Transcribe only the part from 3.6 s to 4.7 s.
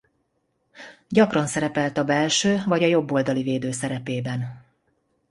szerepében.